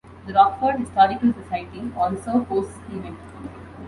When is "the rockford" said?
0.25-0.79